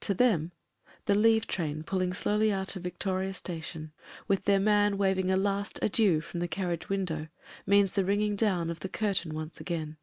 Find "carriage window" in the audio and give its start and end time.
6.48-7.28